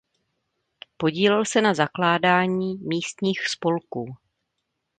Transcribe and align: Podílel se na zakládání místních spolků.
Podílel 0.97 1.45
se 1.45 1.61
na 1.61 1.73
zakládání 1.73 2.77
místních 2.77 3.47
spolků. 3.47 4.15